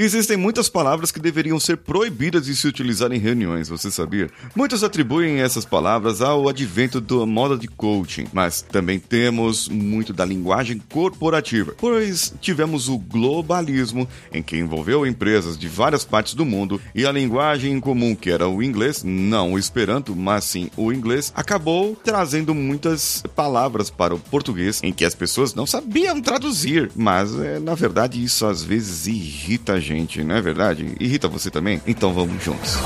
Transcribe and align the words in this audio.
Existem 0.00 0.36
muitas 0.36 0.68
palavras 0.68 1.10
que 1.10 1.18
deveriam 1.18 1.58
ser 1.58 1.76
proibidas 1.76 2.46
de 2.46 2.54
se 2.54 2.68
utilizar 2.68 3.10
em 3.10 3.18
reuniões, 3.18 3.68
você 3.68 3.90
sabia? 3.90 4.30
Muitos 4.54 4.84
atribuem 4.84 5.40
essas 5.40 5.64
palavras 5.64 6.22
ao 6.22 6.48
advento 6.48 7.00
da 7.00 7.26
moda 7.26 7.58
de 7.58 7.66
coaching, 7.66 8.28
mas 8.32 8.62
também 8.62 9.00
temos 9.00 9.68
muito 9.68 10.12
da 10.12 10.24
linguagem 10.24 10.80
corporativa, 10.88 11.74
pois 11.76 12.32
tivemos 12.40 12.88
o 12.88 12.96
globalismo, 12.96 14.06
em 14.32 14.40
que 14.40 14.56
envolveu 14.56 15.04
empresas 15.04 15.58
de 15.58 15.66
várias 15.66 16.04
partes 16.04 16.34
do 16.34 16.46
mundo, 16.46 16.80
e 16.94 17.04
a 17.04 17.10
linguagem 17.10 17.72
em 17.72 17.80
comum, 17.80 18.14
que 18.14 18.30
era 18.30 18.48
o 18.48 18.62
inglês, 18.62 19.02
não 19.02 19.54
o 19.54 19.58
esperanto, 19.58 20.14
mas 20.14 20.44
sim 20.44 20.70
o 20.76 20.92
inglês, 20.92 21.32
acabou 21.34 21.96
trazendo 22.04 22.54
muitas 22.54 23.24
palavras 23.34 23.90
para 23.90 24.14
o 24.14 24.20
português 24.20 24.80
em 24.80 24.92
que 24.92 25.04
as 25.04 25.16
pessoas 25.16 25.54
não 25.54 25.66
sabiam 25.66 26.20
traduzir, 26.20 26.88
mas 26.94 27.36
é, 27.36 27.58
na 27.58 27.74
verdade 27.74 28.22
isso 28.22 28.46
às 28.46 28.62
vezes 28.62 29.08
irrita 29.08 29.72
a 29.72 29.87
gente, 29.88 30.22
não 30.22 30.36
é 30.36 30.42
verdade? 30.42 30.94
Irrita 31.00 31.28
você 31.28 31.50
também? 31.50 31.80
Então 31.86 32.12
vamos 32.12 32.44
juntos. 32.44 32.76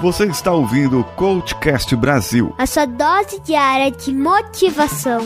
Você 0.00 0.24
está 0.24 0.50
ouvindo 0.52 0.98
o 0.98 1.04
Coachcast 1.04 1.94
Brasil. 1.94 2.52
A 2.58 2.66
sua 2.66 2.84
dose 2.84 3.40
diária 3.40 3.92
de 3.92 4.12
motivação. 4.12 5.20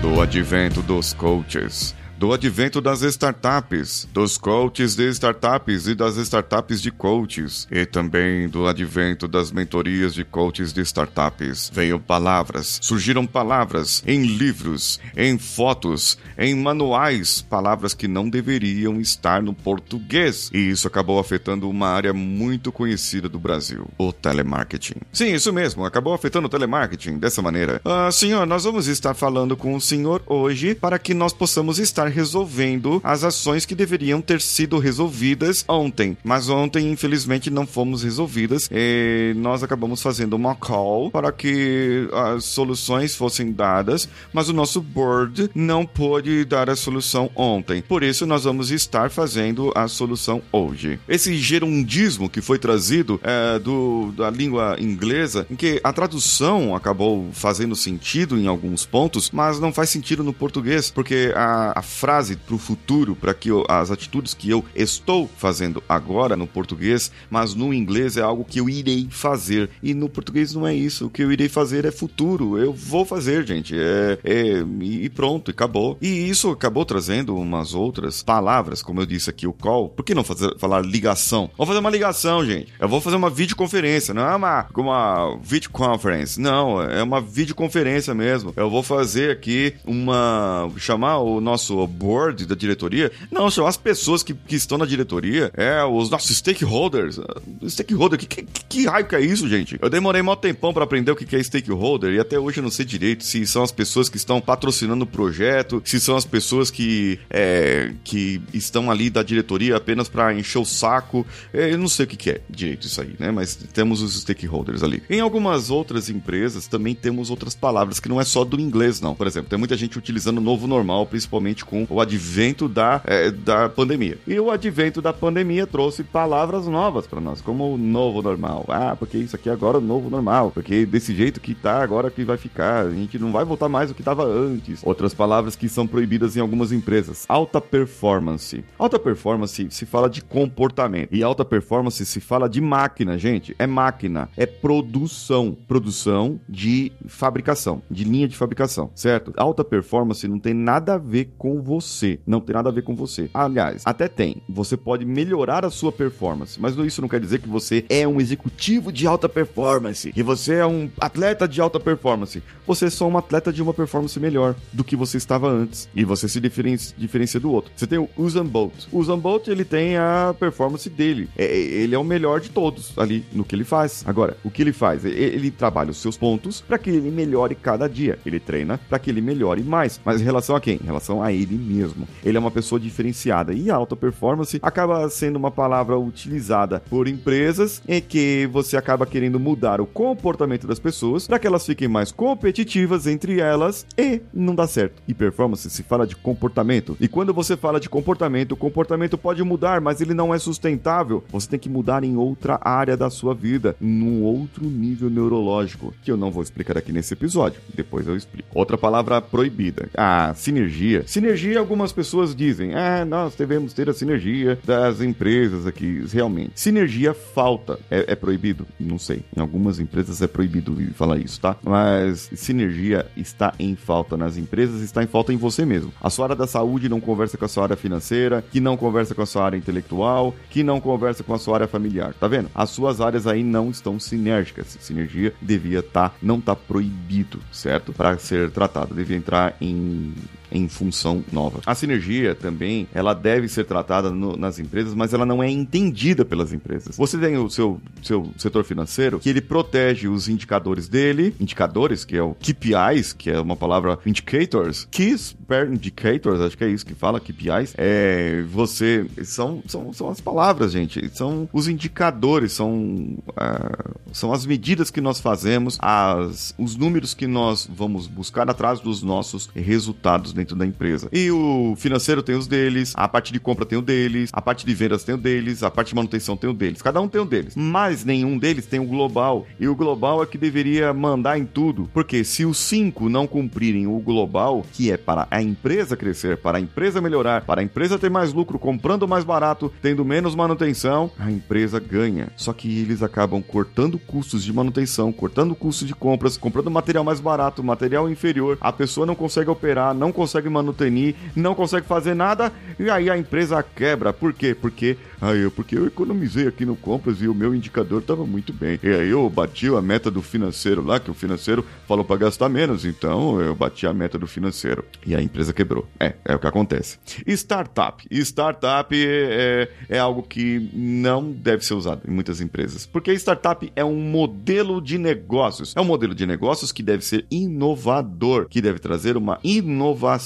Do 0.00 0.20
advento 0.20 0.80
dos 0.80 1.12
coaches 1.12 1.94
do 2.18 2.32
advento 2.32 2.80
das 2.80 3.02
startups, 3.02 4.08
dos 4.12 4.36
coaches 4.36 4.96
de 4.96 5.08
startups 5.08 5.86
e 5.86 5.94
das 5.94 6.16
startups 6.16 6.82
de 6.82 6.90
coaches, 6.90 7.68
e 7.70 7.86
também 7.86 8.48
do 8.48 8.66
advento 8.66 9.28
das 9.28 9.52
mentorias 9.52 10.14
de 10.14 10.24
coaches 10.24 10.72
de 10.72 10.80
startups. 10.80 11.70
Veio 11.72 12.00
palavras, 12.00 12.80
surgiram 12.82 13.24
palavras 13.24 14.02
em 14.04 14.26
livros, 14.26 14.98
em 15.16 15.38
fotos, 15.38 16.18
em 16.36 16.56
manuais, 16.56 17.40
palavras 17.40 17.94
que 17.94 18.08
não 18.08 18.28
deveriam 18.28 19.00
estar 19.00 19.40
no 19.40 19.54
português. 19.54 20.50
E 20.52 20.58
isso 20.70 20.88
acabou 20.88 21.20
afetando 21.20 21.70
uma 21.70 21.88
área 21.88 22.12
muito 22.12 22.72
conhecida 22.72 23.28
do 23.28 23.38
Brasil, 23.38 23.86
o 23.96 24.12
telemarketing. 24.12 24.96
Sim, 25.12 25.34
isso 25.34 25.52
mesmo, 25.52 25.84
acabou 25.84 26.12
afetando 26.12 26.48
o 26.48 26.50
telemarketing 26.50 27.16
dessa 27.16 27.40
maneira. 27.40 27.80
Ah, 27.84 28.10
senhor, 28.10 28.44
nós 28.44 28.64
vamos 28.64 28.88
estar 28.88 29.14
falando 29.14 29.56
com 29.56 29.76
o 29.76 29.80
senhor 29.80 30.20
hoje 30.26 30.74
para 30.74 30.98
que 30.98 31.14
nós 31.14 31.32
possamos 31.32 31.78
estar 31.78 32.07
resolvendo 32.08 33.00
as 33.04 33.24
ações 33.24 33.64
que 33.64 33.74
deveriam 33.74 34.20
ter 34.20 34.40
sido 34.40 34.78
resolvidas 34.78 35.64
ontem. 35.68 36.16
Mas 36.24 36.48
ontem, 36.48 36.90
infelizmente, 36.90 37.50
não 37.50 37.66
fomos 37.66 38.02
resolvidas. 38.02 38.68
E 38.72 39.32
nós 39.36 39.62
acabamos 39.62 40.02
fazendo 40.02 40.34
uma 40.34 40.54
call 40.54 41.10
para 41.10 41.32
que 41.32 42.08
as 42.34 42.44
soluções 42.44 43.14
fossem 43.14 43.52
dadas, 43.52 44.08
mas 44.32 44.48
o 44.48 44.52
nosso 44.52 44.80
board 44.80 45.50
não 45.54 45.86
pôde 45.86 46.44
dar 46.44 46.70
a 46.70 46.76
solução 46.76 47.30
ontem. 47.34 47.82
Por 47.82 48.02
isso, 48.02 48.26
nós 48.26 48.44
vamos 48.44 48.70
estar 48.70 49.10
fazendo 49.10 49.72
a 49.74 49.88
solução 49.88 50.42
hoje. 50.52 50.98
Esse 51.08 51.36
gerundismo 51.36 52.28
que 52.28 52.40
foi 52.40 52.58
trazido 52.58 53.20
é, 53.22 53.58
do, 53.58 54.12
da 54.16 54.30
língua 54.30 54.76
inglesa, 54.78 55.46
em 55.50 55.56
que 55.56 55.80
a 55.82 55.92
tradução 55.92 56.74
acabou 56.74 57.28
fazendo 57.32 57.74
sentido 57.74 58.38
em 58.38 58.46
alguns 58.46 58.84
pontos, 58.86 59.30
mas 59.30 59.60
não 59.60 59.72
faz 59.72 59.90
sentido 59.90 60.22
no 60.22 60.32
português, 60.32 60.90
porque 60.90 61.32
a, 61.34 61.78
a 61.78 61.82
frase 61.98 62.36
para 62.36 62.54
o 62.54 62.58
futuro, 62.58 63.16
para 63.16 63.34
que 63.34 63.48
eu, 63.48 63.64
as 63.68 63.90
atitudes 63.90 64.32
que 64.32 64.48
eu 64.48 64.64
estou 64.74 65.28
fazendo 65.36 65.82
agora 65.88 66.36
no 66.36 66.46
português, 66.46 67.10
mas 67.28 67.54
no 67.54 67.74
inglês 67.74 68.16
é 68.16 68.22
algo 68.22 68.44
que 68.44 68.60
eu 68.60 68.68
irei 68.68 69.08
fazer. 69.10 69.68
E 69.82 69.92
no 69.92 70.08
português 70.08 70.54
não 70.54 70.66
é 70.66 70.74
isso. 70.74 71.06
O 71.06 71.10
que 71.10 71.22
eu 71.22 71.32
irei 71.32 71.48
fazer 71.48 71.84
é 71.84 71.90
futuro. 71.90 72.56
Eu 72.56 72.72
vou 72.72 73.04
fazer, 73.04 73.44
gente. 73.44 73.74
É, 73.76 74.18
é 74.22 74.64
e 74.80 75.08
pronto, 75.08 75.50
acabou. 75.50 75.98
E 76.00 76.28
isso 76.28 76.50
acabou 76.50 76.84
trazendo 76.84 77.36
umas 77.36 77.74
outras 77.74 78.22
palavras, 78.22 78.80
como 78.80 79.00
eu 79.00 79.06
disse 79.06 79.28
aqui, 79.28 79.46
o 79.46 79.52
call. 79.52 79.88
Por 79.88 80.04
que 80.04 80.14
não 80.14 80.22
fazer, 80.22 80.56
falar 80.58 80.80
ligação? 80.84 81.50
Vou 81.56 81.66
fazer 81.66 81.80
uma 81.80 81.90
ligação, 81.90 82.44
gente. 82.44 82.72
Eu 82.78 82.88
vou 82.88 83.00
fazer 83.00 83.16
uma 83.16 83.30
videoconferência, 83.30 84.14
não 84.14 84.22
é 84.22 84.36
uma, 84.36 84.66
uma 84.76 85.36
videoconference. 85.42 86.40
Não, 86.40 86.80
é 86.80 87.02
uma 87.02 87.20
videoconferência 87.20 88.14
mesmo. 88.14 88.52
Eu 88.56 88.70
vou 88.70 88.82
fazer 88.82 89.32
aqui 89.32 89.74
uma. 89.84 90.70
chamar 90.76 91.18
o 91.18 91.40
nosso 91.40 91.87
board 91.88 92.46
da 92.46 92.54
diretoria. 92.54 93.10
Não, 93.30 93.50
são 93.50 93.66
as 93.66 93.76
pessoas 93.76 94.22
que, 94.22 94.34
que 94.34 94.56
estão 94.56 94.78
na 94.78 94.86
diretoria. 94.86 95.50
É, 95.56 95.82
os 95.84 96.10
nossos 96.10 96.36
stakeholders. 96.36 97.18
Stakeholder, 97.66 98.18
que, 98.18 98.26
que, 98.26 98.44
que 98.44 98.86
raio 98.86 99.06
que 99.06 99.16
é 99.16 99.20
isso, 99.20 99.48
gente? 99.48 99.78
Eu 99.80 99.90
demorei 99.90 100.22
mó 100.22 100.36
tempão 100.36 100.72
para 100.72 100.84
aprender 100.84 101.10
o 101.10 101.16
que 101.16 101.34
é 101.34 101.42
stakeholder 101.42 102.14
e 102.14 102.20
até 102.20 102.38
hoje 102.38 102.58
eu 102.58 102.62
não 102.62 102.70
sei 102.70 102.84
direito 102.84 103.24
se 103.24 103.46
são 103.46 103.62
as 103.62 103.72
pessoas 103.72 104.08
que 104.08 104.16
estão 104.16 104.40
patrocinando 104.40 105.04
o 105.04 105.06
projeto, 105.06 105.82
se 105.84 105.98
são 106.00 106.16
as 106.16 106.24
pessoas 106.24 106.70
que, 106.70 107.18
é, 107.30 107.92
que 108.04 108.40
estão 108.52 108.90
ali 108.90 109.10
da 109.10 109.22
diretoria 109.22 109.76
apenas 109.76 110.08
para 110.08 110.34
encher 110.34 110.58
o 110.58 110.64
saco. 110.64 111.26
É, 111.52 111.72
eu 111.72 111.78
não 111.78 111.88
sei 111.88 112.04
o 112.04 112.08
que, 112.08 112.16
que 112.16 112.30
é 112.30 112.40
direito 112.48 112.86
isso 112.86 113.00
aí, 113.00 113.14
né? 113.18 113.30
Mas 113.30 113.54
temos 113.56 114.02
os 114.02 114.20
stakeholders 114.20 114.82
ali. 114.82 115.02
Em 115.08 115.20
algumas 115.20 115.70
outras 115.70 116.08
empresas 116.08 116.66
também 116.66 116.94
temos 116.94 117.30
outras 117.30 117.54
palavras 117.54 118.00
que 118.00 118.08
não 118.08 118.20
é 118.20 118.24
só 118.24 118.44
do 118.44 118.60
inglês, 118.60 119.00
não. 119.00 119.14
Por 119.14 119.26
exemplo, 119.26 119.48
tem 119.48 119.58
muita 119.58 119.76
gente 119.76 119.98
utilizando 119.98 120.38
o 120.38 120.42
novo 120.42 120.66
normal, 120.66 121.06
principalmente 121.06 121.64
com 121.64 121.77
o 121.88 122.00
advento 122.00 122.68
da, 122.68 123.00
é, 123.04 123.30
da 123.30 123.68
pandemia. 123.68 124.18
E 124.26 124.38
o 124.38 124.50
advento 124.50 125.02
da 125.02 125.12
pandemia 125.12 125.66
trouxe 125.66 126.02
palavras 126.02 126.66
novas 126.66 127.06
para 127.06 127.20
nós, 127.20 127.40
como 127.40 127.74
o 127.74 127.78
novo 127.78 128.22
normal. 128.22 128.64
Ah, 128.68 128.96
porque 128.98 129.18
isso 129.18 129.36
aqui 129.36 129.48
é 129.48 129.52
agora 129.52 129.78
é 129.78 129.80
o 129.80 129.84
novo 129.84 130.08
normal. 130.10 130.50
Porque 130.50 130.86
desse 130.86 131.14
jeito 131.14 131.40
que 131.40 131.54
tá 131.54 131.82
agora 131.82 132.10
que 132.10 132.24
vai 132.24 132.36
ficar. 132.36 132.86
A 132.86 132.90
gente 132.90 133.18
não 133.18 133.32
vai 133.32 133.44
voltar 133.44 133.68
mais 133.68 133.90
o 133.90 133.94
que 133.94 134.00
estava 134.00 134.24
antes. 134.24 134.80
Outras 134.84 135.14
palavras 135.14 135.56
que 135.56 135.68
são 135.68 135.86
proibidas 135.86 136.36
em 136.36 136.40
algumas 136.40 136.72
empresas. 136.72 137.24
Alta 137.28 137.60
performance. 137.60 138.64
Alta 138.78 138.98
performance 138.98 139.68
se 139.70 139.86
fala 139.86 140.08
de 140.08 140.22
comportamento. 140.22 141.08
E 141.12 141.22
alta 141.22 141.44
performance 141.44 142.04
se 142.04 142.20
fala 142.20 142.48
de 142.48 142.60
máquina, 142.60 143.18
gente. 143.18 143.54
É 143.58 143.66
máquina. 143.66 144.28
É 144.36 144.46
produção. 144.46 145.56
Produção 145.66 146.40
de 146.48 146.92
fabricação. 147.06 147.82
De 147.90 148.04
linha 148.04 148.28
de 148.28 148.36
fabricação, 148.36 148.90
certo? 148.94 149.32
Alta 149.36 149.64
performance 149.64 150.26
não 150.26 150.38
tem 150.38 150.54
nada 150.54 150.94
a 150.94 150.98
ver 150.98 151.32
com 151.36 151.57
você 151.60 152.18
não 152.26 152.40
tem 152.40 152.54
nada 152.54 152.68
a 152.68 152.72
ver 152.72 152.82
com 152.82 152.94
você. 152.94 153.30
Aliás, 153.32 153.82
até 153.84 154.08
tem. 154.08 154.42
Você 154.48 154.76
pode 154.76 155.04
melhorar 155.04 155.64
a 155.64 155.70
sua 155.70 155.92
performance, 155.92 156.60
mas 156.60 156.76
isso 156.76 157.00
não 157.00 157.08
quer 157.08 157.20
dizer 157.20 157.40
que 157.40 157.48
você 157.48 157.84
é 157.88 158.06
um 158.06 158.20
executivo 158.20 158.92
de 158.92 159.06
alta 159.06 159.28
performance, 159.28 160.12
que 160.12 160.22
você 160.22 160.54
é 160.54 160.66
um 160.66 160.90
atleta 161.00 161.46
de 161.48 161.60
alta 161.60 161.80
performance. 161.80 162.42
Você 162.66 162.86
é 162.86 162.90
só 162.90 163.08
um 163.08 163.16
atleta 163.16 163.52
de 163.52 163.62
uma 163.62 163.72
performance 163.72 164.18
melhor 164.20 164.54
do 164.72 164.84
que 164.84 164.96
você 164.96 165.16
estava 165.16 165.48
antes 165.48 165.88
e 165.94 166.04
você 166.04 166.28
se 166.28 166.40
diferencia, 166.40 166.94
diferencia 166.96 167.40
do 167.40 167.50
outro. 167.50 167.72
Você 167.74 167.86
tem 167.86 167.98
o 167.98 168.08
Usain 168.16 168.44
Bolt. 168.44 168.86
O 168.92 168.98
Usain 168.98 169.18
Bolt 169.18 169.48
ele 169.48 169.64
tem 169.64 169.96
a 169.96 170.34
performance 170.38 170.88
dele. 170.88 171.28
É, 171.36 171.44
ele 171.44 171.94
é 171.94 171.98
o 171.98 172.04
melhor 172.04 172.40
de 172.40 172.50
todos 172.50 172.96
ali 172.98 173.24
no 173.32 173.44
que 173.44 173.54
ele 173.54 173.64
faz. 173.64 174.04
Agora, 174.06 174.36
o 174.44 174.50
que 174.50 174.62
ele 174.62 174.72
faz? 174.72 175.04
Ele 175.04 175.50
trabalha 175.50 175.90
os 175.90 175.98
seus 175.98 176.16
pontos 176.16 176.60
para 176.60 176.78
que 176.78 176.90
ele 176.90 177.10
melhore 177.10 177.54
cada 177.54 177.88
dia. 177.88 178.18
Ele 178.24 178.38
treina 178.38 178.78
para 178.88 178.98
que 178.98 179.10
ele 179.10 179.20
melhore 179.20 179.62
mais. 179.62 180.00
Mas 180.04 180.20
em 180.20 180.24
relação 180.24 180.54
a 180.54 180.60
quem? 180.60 180.78
Em 180.82 180.86
relação 180.86 181.22
a 181.22 181.32
ele 181.32 181.47
mesmo. 181.56 182.06
Ele 182.24 182.36
é 182.36 182.40
uma 182.40 182.50
pessoa 182.50 182.80
diferenciada. 182.80 183.52
E 183.52 183.70
alta 183.70 183.96
performance 183.96 184.58
acaba 184.62 185.08
sendo 185.08 185.36
uma 185.36 185.50
palavra 185.50 185.98
utilizada 185.98 186.82
por 186.88 187.08
empresas 187.08 187.82
em 187.88 188.00
que 188.00 188.48
você 188.52 188.76
acaba 188.76 189.06
querendo 189.06 189.40
mudar 189.40 189.80
o 189.80 189.86
comportamento 189.86 190.66
das 190.66 190.78
pessoas 190.78 191.26
para 191.26 191.38
que 191.38 191.46
elas 191.46 191.64
fiquem 191.64 191.88
mais 191.88 192.12
competitivas 192.12 193.06
entre 193.06 193.40
elas 193.40 193.86
e 193.96 194.20
não 194.32 194.54
dá 194.54 194.66
certo. 194.66 195.02
E 195.06 195.14
performance 195.14 195.68
se 195.70 195.82
fala 195.82 196.06
de 196.06 196.16
comportamento. 196.16 196.96
E 197.00 197.08
quando 197.08 197.32
você 197.32 197.56
fala 197.56 197.80
de 197.80 197.88
comportamento, 197.88 198.52
o 198.52 198.56
comportamento 198.56 199.16
pode 199.16 199.42
mudar, 199.42 199.80
mas 199.80 200.00
ele 200.00 200.14
não 200.14 200.34
é 200.34 200.38
sustentável. 200.38 201.24
Você 201.30 201.48
tem 201.48 201.58
que 201.58 201.68
mudar 201.68 202.04
em 202.04 202.16
outra 202.16 202.58
área 202.62 202.96
da 202.96 203.10
sua 203.10 203.34
vida, 203.34 203.76
num 203.80 204.22
outro 204.22 204.64
nível 204.64 205.08
neurológico, 205.08 205.94
que 206.02 206.10
eu 206.10 206.16
não 206.16 206.30
vou 206.30 206.42
explicar 206.42 206.76
aqui 206.76 206.92
nesse 206.92 207.14
episódio. 207.14 207.60
Depois 207.74 208.06
eu 208.06 208.16
explico. 208.16 208.48
Outra 208.54 208.76
palavra 208.76 209.20
proibida. 209.20 209.88
Ah, 209.96 210.32
sinergia. 210.34 211.04
Sinergia 211.06 211.37
algumas 211.56 211.92
pessoas 211.92 212.34
dizem, 212.34 212.74
ah, 212.74 213.04
nós 213.04 213.34
devemos 213.34 213.72
ter 213.72 213.88
a 213.88 213.94
sinergia 213.94 214.58
das 214.64 215.00
empresas 215.00 215.66
aqui. 215.66 216.04
Realmente, 216.12 216.52
sinergia 216.54 217.14
falta. 217.14 217.78
É, 217.90 218.12
é 218.12 218.14
proibido? 218.14 218.66
Não 218.78 218.98
sei. 218.98 219.22
Em 219.36 219.40
algumas 219.40 219.78
empresas 219.78 220.20
é 220.22 220.26
proibido 220.26 220.76
falar 220.94 221.18
isso, 221.18 221.40
tá? 221.40 221.56
Mas 221.62 222.30
sinergia 222.34 223.06
está 223.16 223.54
em 223.58 223.76
falta 223.76 224.16
nas 224.16 224.36
empresas, 224.36 224.82
está 224.82 225.02
em 225.02 225.06
falta 225.06 225.32
em 225.32 225.36
você 225.36 225.64
mesmo. 225.64 225.92
A 226.00 226.10
sua 226.10 226.26
área 226.26 226.36
da 226.36 226.46
saúde 226.46 226.88
não 226.88 227.00
conversa 227.00 227.36
com 227.36 227.44
a 227.44 227.48
sua 227.48 227.64
área 227.64 227.76
financeira, 227.76 228.44
que 228.50 228.60
não 228.60 228.76
conversa 228.76 229.14
com 229.14 229.22
a 229.22 229.26
sua 229.26 229.44
área 229.44 229.56
intelectual, 229.56 230.34
que 230.50 230.62
não 230.62 230.80
conversa 230.80 231.22
com 231.22 231.34
a 231.34 231.38
sua 231.38 231.56
área 231.56 231.68
familiar. 231.68 232.14
Tá 232.14 232.28
vendo? 232.28 232.50
As 232.54 232.70
suas 232.70 233.00
áreas 233.00 233.26
aí 233.26 233.42
não 233.42 233.70
estão 233.70 233.98
sinérgicas. 233.98 234.76
Sinergia 234.80 235.32
devia 235.40 235.80
estar, 235.80 236.10
tá, 236.10 236.14
não 236.22 236.40
tá 236.40 236.54
proibido, 236.54 237.40
certo? 237.52 237.92
Para 237.92 238.18
ser 238.18 238.50
tratado. 238.50 238.94
Devia 238.94 239.16
entrar 239.16 239.56
em 239.60 240.14
em 240.50 240.68
função 240.68 241.24
nova. 241.32 241.60
A 241.66 241.74
sinergia 241.74 242.34
também, 242.34 242.86
ela 242.94 243.14
deve 243.14 243.48
ser 243.48 243.64
tratada 243.64 244.10
no, 244.10 244.36
nas 244.36 244.58
empresas, 244.58 244.94
mas 244.94 245.12
ela 245.12 245.26
não 245.26 245.42
é 245.42 245.50
entendida 245.50 246.24
pelas 246.24 246.52
empresas. 246.52 246.96
Você 246.96 247.18
tem 247.18 247.36
o 247.36 247.48
seu, 247.50 247.80
seu 248.02 248.30
setor 248.36 248.64
financeiro 248.64 249.18
que 249.18 249.28
ele 249.28 249.40
protege 249.40 250.08
os 250.08 250.28
indicadores 250.28 250.88
dele, 250.88 251.34
indicadores, 251.40 252.04
que 252.04 252.16
é 252.16 252.22
o 252.22 252.34
KPIs, 252.34 253.12
que 253.12 253.30
é 253.30 253.40
uma 253.40 253.56
palavra 253.56 253.98
indicators, 254.06 254.86
Keys 254.90 255.36
per 255.46 255.72
indicators, 255.72 256.40
acho 256.40 256.56
que 256.56 256.64
é 256.64 256.68
isso 256.68 256.84
que 256.84 256.94
fala, 256.94 257.20
KPIs, 257.20 257.74
é 257.76 258.42
você, 258.48 259.06
são, 259.24 259.62
são, 259.66 259.92
são 259.92 260.08
as 260.08 260.20
palavras, 260.20 260.72
gente, 260.72 261.08
são 261.14 261.48
os 261.52 261.68
indicadores, 261.68 262.52
são, 262.52 263.18
uh, 263.28 263.94
são 264.12 264.32
as 264.32 264.44
medidas 264.44 264.90
que 264.90 265.00
nós 265.00 265.20
fazemos, 265.20 265.78
as, 265.80 266.54
os 266.58 266.76
números 266.76 267.14
que 267.14 267.26
nós 267.26 267.68
vamos 267.72 268.06
buscar 268.06 268.48
atrás 268.50 268.80
dos 268.80 269.02
nossos 269.02 269.48
resultados 269.54 270.32
dentro 270.38 270.56
da 270.56 270.64
empresa. 270.64 271.08
E 271.12 271.30
o 271.30 271.74
financeiro 271.76 272.22
tem 272.22 272.36
os 272.36 272.46
deles, 272.46 272.92
a 272.96 273.08
parte 273.08 273.32
de 273.32 273.40
compra 273.40 273.66
tem 273.66 273.78
o 273.78 273.82
deles, 273.82 274.30
a 274.32 274.40
parte 274.40 274.64
de 274.64 274.72
vendas 274.72 275.02
tem 275.02 275.14
o 275.14 275.18
deles, 275.18 275.62
a 275.62 275.70
parte 275.70 275.88
de 275.88 275.94
manutenção 275.96 276.36
tem 276.36 276.48
o 276.48 276.54
deles. 276.54 276.80
Cada 276.80 277.00
um 277.00 277.08
tem 277.08 277.20
o 277.20 277.24
deles. 277.24 277.54
Mas 277.56 278.04
nenhum 278.04 278.38
deles 278.38 278.66
tem 278.66 278.78
o 278.78 278.84
global. 278.84 279.46
E 279.58 279.66
o 279.66 279.74
global 279.74 280.22
é 280.22 280.26
que 280.26 280.38
deveria 280.38 280.94
mandar 280.94 281.38
em 281.38 281.44
tudo. 281.44 281.90
Porque 281.92 282.22
se 282.22 282.44
os 282.44 282.56
cinco 282.56 283.08
não 283.08 283.26
cumprirem 283.26 283.86
o 283.86 283.98
global, 283.98 284.64
que 284.72 284.92
é 284.92 284.96
para 284.96 285.26
a 285.30 285.42
empresa 285.42 285.96
crescer, 285.96 286.36
para 286.38 286.58
a 286.58 286.60
empresa 286.60 287.00
melhorar, 287.00 287.42
para 287.42 287.60
a 287.60 287.64
empresa 287.64 287.98
ter 287.98 288.10
mais 288.10 288.32
lucro, 288.32 288.58
comprando 288.58 289.08
mais 289.08 289.24
barato, 289.24 289.72
tendo 289.82 290.04
menos 290.04 290.34
manutenção, 290.34 291.10
a 291.18 291.30
empresa 291.30 291.80
ganha. 291.80 292.28
Só 292.36 292.52
que 292.52 292.80
eles 292.80 293.02
acabam 293.02 293.42
cortando 293.42 293.98
custos 293.98 294.44
de 294.44 294.52
manutenção, 294.52 295.12
cortando 295.12 295.54
custos 295.54 295.86
de 295.86 295.94
compras, 295.94 296.36
comprando 296.36 296.70
material 296.70 297.02
mais 297.02 297.20
barato, 297.20 297.64
material 297.64 298.08
inferior. 298.08 298.56
A 298.60 298.72
pessoa 298.72 299.06
não 299.06 299.14
consegue 299.14 299.50
operar, 299.50 299.94
não 299.94 300.12
consegue 300.12 300.27
manutenir, 300.48 301.14
não 301.34 301.54
consegue 301.54 301.86
fazer 301.86 302.14
nada 302.14 302.52
e 302.78 302.90
aí 302.90 303.10
a 303.10 303.16
empresa 303.16 303.62
quebra. 303.62 304.12
Por 304.12 304.32
quê? 304.32 304.54
Porque 304.54 304.96
aí 305.20 305.40
eu, 305.40 305.50
porque 305.50 305.76
eu 305.76 305.86
economizei 305.86 306.46
aqui 306.46 306.64
no 306.64 306.76
compras 306.76 307.20
e 307.20 307.28
o 307.28 307.34
meu 307.34 307.54
indicador 307.54 308.00
estava 308.00 308.24
muito 308.24 308.52
bem. 308.52 308.78
E 308.82 308.88
aí 308.88 309.08
eu 309.08 309.28
bati 309.28 309.68
a 309.68 309.82
meta 309.82 310.10
do 310.10 310.22
financeiro 310.22 310.84
lá, 310.84 311.00
que 311.00 311.10
o 311.10 311.14
financeiro 311.14 311.64
falou 311.86 312.04
para 312.04 312.16
gastar 312.16 312.48
menos, 312.48 312.84
então 312.84 313.40
eu 313.40 313.54
bati 313.54 313.86
a 313.86 313.92
meta 313.92 314.18
do 314.18 314.26
financeiro. 314.26 314.84
E 315.06 315.14
a 315.14 315.22
empresa 315.22 315.52
quebrou. 315.52 315.86
É, 315.98 316.14
é 316.24 316.34
o 316.34 316.38
que 316.38 316.46
acontece. 316.46 316.98
Startup. 317.26 318.06
Startup 318.10 318.94
é, 318.94 319.68
é, 319.88 319.96
é 319.96 319.98
algo 319.98 320.22
que 320.22 320.68
não 320.72 321.30
deve 321.30 321.64
ser 321.64 321.74
usado 321.74 322.02
em 322.06 322.10
muitas 322.10 322.40
empresas. 322.40 322.86
Porque 322.86 323.12
startup 323.14 323.70
é 323.74 323.84
um 323.84 324.00
modelo 324.00 324.80
de 324.80 324.98
negócios. 324.98 325.74
É 325.76 325.80
um 325.80 325.84
modelo 325.84 326.14
de 326.14 326.26
negócios 326.26 326.72
que 326.72 326.82
deve 326.82 327.04
ser 327.04 327.26
inovador, 327.30 328.48
que 328.48 328.60
deve 328.60 328.78
trazer 328.78 329.16
uma 329.16 329.38
inovação, 329.42 330.17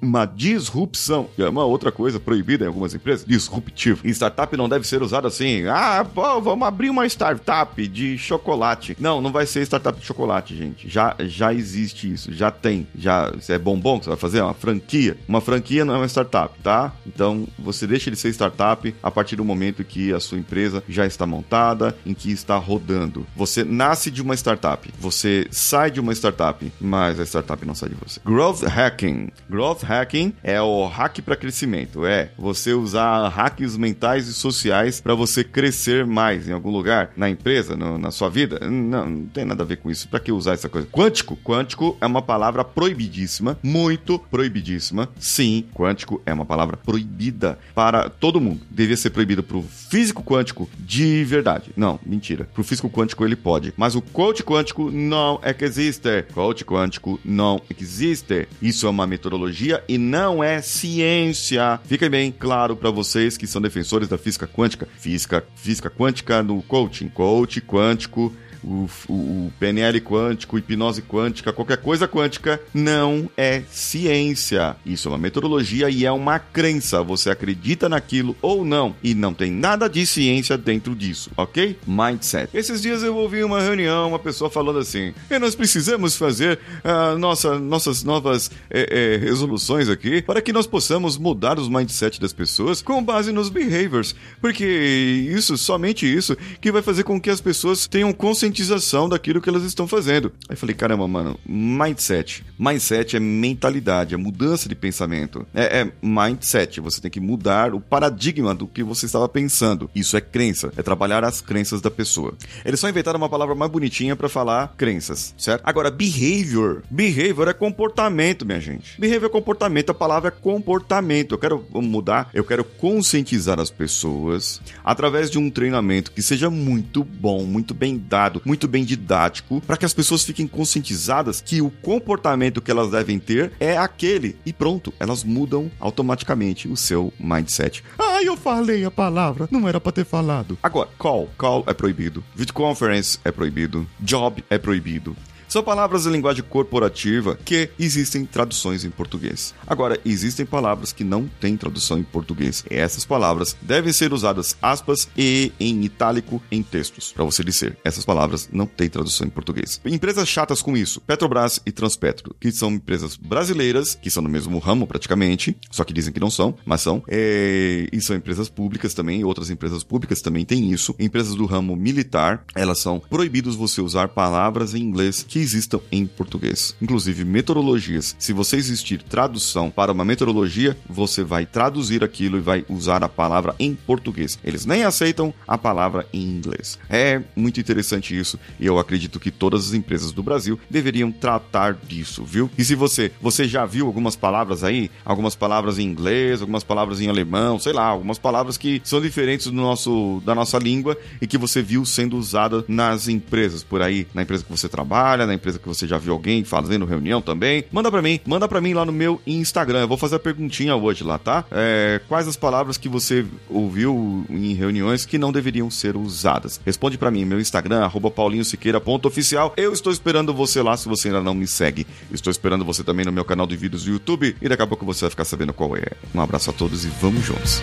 uma 0.00 0.24
disrupção, 0.24 1.28
que 1.34 1.42
é 1.42 1.48
uma 1.48 1.64
outra 1.64 1.90
coisa 1.90 2.18
proibida 2.20 2.64
em 2.64 2.68
algumas 2.68 2.94
empresas, 2.94 3.24
disruptivo. 3.26 4.06
Startup 4.08 4.56
não 4.56 4.68
deve 4.68 4.86
ser 4.86 5.02
usado 5.02 5.26
assim, 5.26 5.66
ah, 5.66 6.04
pô, 6.12 6.40
vamos 6.40 6.66
abrir 6.66 6.90
uma 6.90 7.06
startup 7.06 7.86
de 7.86 8.18
chocolate. 8.18 8.96
Não, 8.98 9.20
não 9.20 9.30
vai 9.32 9.46
ser 9.46 9.62
startup 9.62 9.98
de 9.98 10.04
chocolate, 10.04 10.56
gente. 10.56 10.88
Já, 10.88 11.14
já 11.20 11.52
existe 11.52 12.12
isso, 12.12 12.32
já 12.32 12.50
tem. 12.50 12.86
Já 12.96 13.32
é 13.48 13.58
bombom 13.58 13.98
que 13.98 14.04
você 14.04 14.10
vai 14.10 14.18
fazer, 14.18 14.38
é 14.38 14.42
uma 14.42 14.54
franquia. 14.54 15.16
Uma 15.28 15.40
franquia 15.40 15.84
não 15.84 15.94
é 15.94 15.98
uma 15.98 16.08
startup, 16.08 16.58
tá? 16.62 16.92
Então 17.06 17.46
você 17.58 17.86
deixa 17.86 18.08
ele 18.08 18.16
ser 18.16 18.30
startup 18.30 18.94
a 19.02 19.10
partir 19.10 19.36
do 19.36 19.44
momento 19.44 19.84
que 19.84 20.12
a 20.12 20.20
sua 20.20 20.38
empresa 20.38 20.82
já 20.88 21.06
está 21.06 21.26
montada, 21.26 21.96
em 22.04 22.14
que 22.14 22.30
está 22.30 22.56
rodando. 22.56 23.26
Você 23.36 23.64
nasce 23.64 24.10
de 24.10 24.22
uma 24.22 24.34
startup, 24.34 24.88
você 24.98 25.46
sai 25.50 25.90
de 25.90 26.00
uma 26.00 26.12
startup, 26.12 26.72
mas 26.80 27.20
a 27.20 27.24
startup 27.24 27.64
não 27.66 27.74
sai 27.74 27.90
de 27.90 27.94
você. 27.94 28.20
Growth 28.24 28.62
hacking. 28.62 29.27
Growth 29.48 29.82
hacking 29.82 30.32
é 30.42 30.60
o 30.60 30.86
hack 30.86 31.20
para 31.22 31.36
crescimento. 31.36 32.04
É 32.04 32.30
você 32.36 32.72
usar 32.72 33.28
hacks 33.28 33.76
mentais 33.76 34.28
e 34.28 34.34
sociais 34.34 35.00
para 35.00 35.14
você 35.14 35.42
crescer 35.42 36.06
mais 36.06 36.48
em 36.48 36.52
algum 36.52 36.70
lugar, 36.70 37.10
na 37.16 37.28
empresa, 37.28 37.76
no, 37.76 37.98
na 37.98 38.10
sua 38.10 38.28
vida. 38.28 38.58
Não, 38.68 39.08
não 39.08 39.26
tem 39.26 39.44
nada 39.44 39.62
a 39.62 39.66
ver 39.66 39.76
com 39.76 39.90
isso. 39.90 40.08
Para 40.08 40.20
que 40.20 40.32
usar 40.32 40.52
essa 40.52 40.68
coisa? 40.68 40.86
Quântico. 40.86 41.38
Quântico 41.42 41.96
é 42.00 42.06
uma 42.06 42.22
palavra 42.22 42.64
proibidíssima, 42.64 43.58
muito 43.62 44.18
proibidíssima. 44.18 45.08
Sim, 45.18 45.64
quântico 45.74 46.20
é 46.26 46.32
uma 46.32 46.44
palavra 46.44 46.76
proibida 46.76 47.58
para 47.74 48.08
todo 48.08 48.40
mundo. 48.40 48.60
Devia 48.70 48.96
ser 48.96 49.10
proibido 49.10 49.42
pro 49.42 49.62
físico 49.62 50.22
quântico 50.22 50.68
de 50.78 51.24
verdade. 51.24 51.70
Não, 51.76 51.98
mentira. 52.04 52.48
Pro 52.52 52.64
físico 52.64 52.90
quântico 52.90 53.24
ele 53.24 53.36
pode. 53.36 53.72
Mas 53.76 53.94
o 53.94 54.02
coach 54.02 54.42
quântico 54.42 54.90
não 54.90 55.38
é 55.42 55.52
que 55.52 55.64
existe. 55.64 56.22
Coach 56.34 56.64
quântico 56.64 57.20
não 57.24 57.60
existe. 57.78 58.48
Isso 58.60 58.86
é 58.86 58.90
uma 58.90 59.06
metodologia 59.18 59.82
e 59.88 59.98
não 59.98 60.42
é 60.42 60.62
ciência. 60.62 61.78
Fica 61.84 62.08
bem 62.08 62.32
claro 62.32 62.76
para 62.76 62.90
vocês 62.90 63.36
que 63.36 63.46
são 63.46 63.60
defensores 63.60 64.08
da 64.08 64.16
física 64.16 64.46
quântica. 64.46 64.88
Física, 64.96 65.44
física 65.56 65.90
quântica 65.90 66.42
no 66.42 66.62
coaching. 66.62 67.08
Coach 67.08 67.60
quântico 67.60 68.32
o, 68.62 68.88
o, 69.08 69.52
PNL 69.58 70.00
quântico, 70.00 70.58
hipnose 70.58 71.02
quântica, 71.02 71.52
qualquer 71.52 71.78
coisa 71.78 72.08
quântica, 72.08 72.60
não 72.72 73.30
é 73.36 73.62
ciência. 73.70 74.76
Isso 74.84 75.08
é 75.08 75.12
uma 75.12 75.18
metodologia 75.18 75.88
e 75.90 76.04
é 76.04 76.12
uma 76.12 76.38
crença. 76.38 77.02
Você 77.02 77.30
acredita 77.30 77.88
naquilo 77.88 78.36
ou 78.42 78.64
não. 78.64 78.94
E 79.02 79.14
não 79.14 79.32
tem 79.32 79.50
nada 79.50 79.88
de 79.88 80.04
ciência 80.06 80.56
dentro 80.56 80.94
disso, 80.94 81.30
ok? 81.36 81.78
Mindset. 81.86 82.50
Esses 82.52 82.82
dias 82.82 83.02
eu 83.02 83.16
ouvi 83.16 83.44
uma 83.44 83.60
reunião, 83.60 84.08
uma 84.08 84.18
pessoa 84.18 84.50
falando 84.50 84.78
assim: 84.78 85.14
e 85.30 85.38
nós 85.38 85.54
precisamos 85.54 86.16
fazer 86.16 86.58
uh, 86.84 87.18
nossa, 87.18 87.58
nossas 87.58 88.02
novas 88.02 88.50
é, 88.70 89.14
é, 89.14 89.16
resoluções 89.18 89.88
aqui 89.88 90.22
para 90.22 90.42
que 90.42 90.52
nós 90.52 90.66
possamos 90.66 91.16
mudar 91.16 91.58
os 91.58 91.68
mindset 91.68 92.20
das 92.20 92.32
pessoas 92.32 92.82
com 92.82 93.02
base 93.02 93.32
nos 93.32 93.48
behaviors. 93.48 94.14
Porque 94.40 94.64
isso, 94.64 95.56
somente 95.56 96.06
isso, 96.06 96.36
que 96.60 96.72
vai 96.72 96.82
fazer 96.82 97.04
com 97.04 97.20
que 97.20 97.30
as 97.30 97.40
pessoas 97.40 97.86
tenham 97.86 98.12
consciência 98.12 98.47
conscientização 98.48 99.08
daquilo 99.08 99.40
que 99.40 99.48
elas 99.48 99.62
estão 99.62 99.86
fazendo. 99.86 100.32
Aí 100.48 100.56
falei, 100.56 100.74
caramba, 100.74 101.06
mano, 101.06 101.38
mindset. 101.46 102.44
Mindset 102.58 103.16
é 103.16 103.20
mentalidade, 103.20 104.14
é 104.14 104.16
mudança 104.16 104.68
de 104.68 104.74
pensamento. 104.74 105.46
É, 105.54 105.80
é 105.80 105.92
mindset. 106.02 106.80
Você 106.80 107.00
tem 107.00 107.10
que 107.10 107.20
mudar 107.20 107.74
o 107.74 107.80
paradigma 107.80 108.54
do 108.54 108.66
que 108.66 108.82
você 108.82 109.06
estava 109.06 109.28
pensando. 109.28 109.90
Isso 109.94 110.16
é 110.16 110.20
crença. 110.20 110.72
É 110.76 110.82
trabalhar 110.82 111.24
as 111.24 111.40
crenças 111.40 111.80
da 111.80 111.90
pessoa. 111.90 112.34
Eles 112.64 112.80
só 112.80 112.88
inventaram 112.88 113.18
uma 113.18 113.28
palavra 113.28 113.54
mais 113.54 113.70
bonitinha 113.70 114.16
para 114.16 114.28
falar 114.28 114.74
crenças, 114.76 115.34
certo? 115.36 115.62
Agora, 115.64 115.90
behavior. 115.90 116.82
Behavior 116.90 117.48
é 117.48 117.52
comportamento, 117.52 118.46
minha 118.46 118.60
gente. 118.60 118.98
Behavior 118.98 119.26
é 119.26 119.32
comportamento. 119.32 119.90
A 119.90 119.94
palavra 119.94 120.28
é 120.28 120.30
comportamento. 120.30 121.34
Eu 121.34 121.38
quero 121.38 121.64
mudar. 121.72 122.30
Eu 122.32 122.44
quero 122.44 122.64
conscientizar 122.64 123.60
as 123.60 123.70
pessoas 123.70 124.60
através 124.84 125.30
de 125.30 125.38
um 125.38 125.50
treinamento 125.50 126.12
que 126.12 126.22
seja 126.22 126.50
muito 126.50 127.04
bom, 127.04 127.44
muito 127.44 127.74
bem 127.74 127.98
dado 127.98 128.37
muito 128.44 128.68
bem 128.68 128.84
didático, 128.84 129.60
para 129.60 129.76
que 129.76 129.84
as 129.84 129.94
pessoas 129.94 130.24
fiquem 130.24 130.46
conscientizadas 130.46 131.40
que 131.40 131.60
o 131.60 131.70
comportamento 131.70 132.60
que 132.60 132.70
elas 132.70 132.90
devem 132.90 133.18
ter 133.18 133.52
é 133.60 133.76
aquele. 133.76 134.36
E 134.44 134.52
pronto, 134.52 134.92
elas 134.98 135.24
mudam 135.24 135.70
automaticamente 135.80 136.68
o 136.68 136.76
seu 136.76 137.12
mindset. 137.18 137.82
Ah, 137.98 138.22
eu 138.22 138.36
falei 138.36 138.84
a 138.84 138.90
palavra, 138.90 139.48
não 139.50 139.68
era 139.68 139.80
para 139.80 139.92
ter 139.92 140.04
falado. 140.04 140.58
Agora, 140.62 140.88
call. 140.98 141.28
Call 141.36 141.64
é 141.66 141.74
proibido. 141.74 142.24
Video 142.34 142.54
conference 142.54 143.18
é 143.24 143.30
proibido. 143.30 143.86
Job 144.00 144.44
é 144.50 144.58
proibido. 144.58 145.16
São 145.48 145.62
palavras 145.62 146.04
em 146.04 146.10
linguagem 146.10 146.44
corporativa 146.44 147.38
que 147.42 147.70
existem 147.78 148.26
traduções 148.26 148.84
em 148.84 148.90
português. 148.90 149.54
Agora, 149.66 149.98
existem 150.04 150.44
palavras 150.44 150.92
que 150.92 151.02
não 151.02 151.26
têm 151.40 151.56
tradução 151.56 151.98
em 151.98 152.02
português. 152.02 152.62
E 152.70 152.74
essas 152.74 153.06
palavras 153.06 153.56
devem 153.62 153.90
ser 153.90 154.12
usadas 154.12 154.54
aspas 154.60 155.08
e 155.16 155.50
em 155.58 155.82
itálico 155.84 156.42
em 156.52 156.62
textos, 156.62 157.12
para 157.12 157.24
você 157.24 157.42
dizer. 157.42 157.78
Essas 157.82 158.04
palavras 158.04 158.46
não 158.52 158.66
têm 158.66 158.90
tradução 158.90 159.26
em 159.26 159.30
português. 159.30 159.80
Empresas 159.86 160.28
chatas 160.28 160.60
com 160.60 160.76
isso, 160.76 161.00
Petrobras 161.00 161.62
e 161.64 161.72
Transpetro, 161.72 162.36
que 162.38 162.52
são 162.52 162.72
empresas 162.72 163.16
brasileiras, 163.16 163.94
que 163.94 164.10
são 164.10 164.22
no 164.22 164.28
mesmo 164.28 164.58
ramo 164.58 164.86
praticamente, 164.86 165.56
só 165.70 165.82
que 165.82 165.94
dizem 165.94 166.12
que 166.12 166.20
não 166.20 166.30
são, 166.30 166.54
mas 166.66 166.82
são. 166.82 167.02
É... 167.08 167.88
E 167.90 168.00
são 168.02 168.14
empresas 168.14 168.50
públicas 168.50 168.92
também, 168.92 169.24
outras 169.24 169.48
empresas 169.48 169.82
públicas 169.82 170.20
também 170.20 170.44
têm 170.44 170.70
isso. 170.70 170.94
Empresas 170.98 171.34
do 171.34 171.46
ramo 171.46 171.74
militar, 171.74 172.44
elas 172.54 172.80
são 172.80 173.00
proibidos 173.00 173.56
você 173.56 173.80
usar 173.80 174.08
palavras 174.08 174.74
em 174.74 174.82
inglês 174.82 175.24
que 175.26 175.37
que 175.38 175.42
existam 175.42 175.80
em 175.92 176.04
português. 176.04 176.74
Inclusive 176.82 177.24
meteorologias. 177.24 178.16
Se 178.18 178.32
você 178.32 178.56
existir 178.56 179.02
tradução 179.02 179.70
para 179.70 179.92
uma 179.92 180.04
meteorologia, 180.04 180.76
você 180.88 181.22
vai 181.22 181.46
traduzir 181.46 182.02
aquilo 182.02 182.38
e 182.38 182.40
vai 182.40 182.64
usar 182.68 183.04
a 183.04 183.08
palavra 183.08 183.54
em 183.58 183.74
português. 183.74 184.38
Eles 184.42 184.66
nem 184.66 184.82
aceitam 184.82 185.32
a 185.46 185.56
palavra 185.56 186.06
em 186.12 186.22
inglês. 186.22 186.78
É 186.90 187.22
muito 187.36 187.60
interessante 187.60 188.18
isso 188.18 188.38
e 188.58 188.66
eu 188.66 188.78
acredito 188.78 189.20
que 189.20 189.30
todas 189.30 189.68
as 189.68 189.74
empresas 189.74 190.10
do 190.10 190.22
Brasil 190.22 190.58
deveriam 190.68 191.12
tratar 191.12 191.74
disso, 191.74 192.24
viu? 192.24 192.50
E 192.58 192.64
se 192.64 192.74
você, 192.74 193.12
você 193.20 193.46
já 193.46 193.64
viu 193.64 193.86
algumas 193.86 194.16
palavras 194.16 194.64
aí, 194.64 194.90
algumas 195.04 195.36
palavras 195.36 195.78
em 195.78 195.84
inglês, 195.84 196.40
algumas 196.40 196.64
palavras 196.64 197.00
em 197.00 197.08
alemão, 197.08 197.60
sei 197.60 197.72
lá, 197.72 197.84
algumas 197.84 198.18
palavras 198.18 198.56
que 198.56 198.80
são 198.84 199.00
diferentes 199.00 199.46
do 199.46 199.52
nosso 199.52 200.20
da 200.24 200.34
nossa 200.34 200.58
língua 200.58 200.96
e 201.20 201.26
que 201.26 201.38
você 201.38 201.62
viu 201.62 201.84
sendo 201.84 202.16
usada 202.16 202.64
nas 202.66 203.06
empresas 203.06 203.62
por 203.62 203.80
aí, 203.80 204.06
na 204.12 204.22
empresa 204.22 204.42
que 204.42 204.50
você 204.50 204.68
trabalha, 204.68 205.27
na 205.28 205.34
empresa 205.34 205.58
que 205.58 205.68
você 205.68 205.86
já 205.86 205.98
viu 205.98 206.12
alguém 206.12 206.44
fazendo 206.44 206.84
reunião 206.84 207.20
também. 207.20 207.64
Manda 207.70 207.90
para 207.90 208.02
mim, 208.02 208.20
manda 208.26 208.48
para 208.48 208.60
mim 208.60 208.74
lá 208.74 208.84
no 208.84 208.92
meu 208.92 209.20
Instagram. 209.26 209.80
Eu 209.80 209.88
vou 209.88 209.96
fazer 209.96 210.16
a 210.16 210.18
perguntinha 210.18 210.74
hoje 210.74 211.04
lá, 211.04 211.18
tá? 211.18 211.44
É, 211.50 212.00
quais 212.08 212.26
as 212.26 212.36
palavras 212.36 212.76
que 212.76 212.88
você 212.88 213.24
ouviu 213.48 214.24
em 214.28 214.54
reuniões 214.54 215.04
que 215.04 215.18
não 215.18 215.30
deveriam 215.30 215.70
ser 215.70 215.96
usadas? 215.96 216.60
Responde 216.64 216.98
para 216.98 217.10
mim, 217.10 217.24
meu 217.24 217.40
Instagram, 217.40 217.84
arroba 217.84 218.10
paulinhosiqueira.oficial. 218.10 219.52
Eu 219.56 219.72
estou 219.72 219.92
esperando 219.92 220.34
você 220.34 220.62
lá 220.62 220.76
se 220.76 220.88
você 220.88 221.08
ainda 221.08 221.22
não 221.22 221.34
me 221.34 221.46
segue. 221.46 221.86
Estou 222.10 222.30
esperando 222.30 222.64
você 222.64 222.82
também 222.82 223.04
no 223.04 223.12
meu 223.12 223.24
canal 223.24 223.46
de 223.46 223.56
vídeos 223.56 223.84
do 223.84 223.90
YouTube 223.90 224.36
e 224.40 224.48
daqui 224.48 224.62
a 224.62 224.66
pouco 224.66 224.84
você 224.84 225.02
vai 225.02 225.10
ficar 225.10 225.24
sabendo 225.24 225.52
qual 225.52 225.76
é. 225.76 225.86
Um 226.14 226.20
abraço 226.20 226.50
a 226.50 226.52
todos 226.52 226.84
e 226.84 226.88
vamos 227.00 227.24
juntos. 227.24 227.62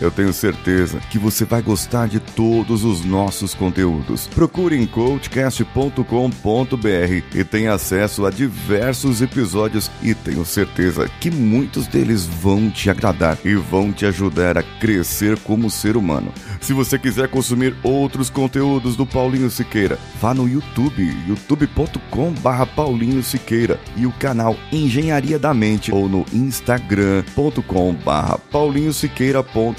eu 0.00 0.10
tenho 0.10 0.32
certeza 0.32 0.98
que 1.10 1.18
você 1.18 1.44
vai 1.44 1.60
gostar 1.62 2.08
de 2.08 2.18
todos 2.20 2.84
os 2.84 3.04
nossos 3.04 3.54
conteúdos. 3.54 4.26
Procure 4.28 4.76
em 4.76 4.86
coachcast.com.br 4.86 6.04
e 7.34 7.44
tenha 7.44 7.74
acesso 7.74 8.24
a 8.26 8.30
diversos 8.30 9.22
episódios 9.22 9.90
e 10.02 10.14
tenho 10.14 10.44
certeza 10.44 11.08
que 11.20 11.30
muitos 11.30 11.86
deles 11.86 12.26
vão 12.26 12.68
te 12.70 12.90
agradar 12.90 13.38
e 13.44 13.54
vão 13.54 13.92
te 13.92 14.04
ajudar 14.06 14.58
a 14.58 14.62
crescer 14.62 15.38
como 15.40 15.70
ser 15.70 15.96
humano. 15.96 16.32
Se 16.60 16.72
você 16.72 16.98
quiser 16.98 17.28
consumir 17.28 17.76
outros 17.82 18.30
conteúdos 18.30 18.96
do 18.96 19.06
Paulinho 19.06 19.50
Siqueira, 19.50 19.98
vá 20.20 20.34
no 20.34 20.48
YouTube, 20.48 21.14
youtube.com/barra 21.26 22.66
Paulinho 22.66 23.22
Siqueira 23.22 23.80
e 23.96 24.06
o 24.06 24.12
canal 24.12 24.56
Engenharia 24.72 25.38
da 25.38 25.54
Mente 25.54 25.92
ou 25.92 26.08
no 26.08 26.24
instagram.com/barra 26.32 28.38
Paulinho 28.50 28.92